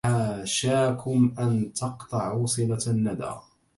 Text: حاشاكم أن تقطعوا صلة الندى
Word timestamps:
حاشاكم 0.05 1.33
أن 1.39 1.73
تقطعوا 1.73 2.45
صلة 2.45 2.79
الندى 2.87 3.31